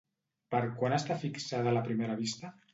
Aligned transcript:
Per 0.55 0.61
quan 0.79 0.95
està 0.97 1.19
fixada 1.25 1.77
la 1.79 1.87
primera 1.91 2.21
vista? 2.27 2.55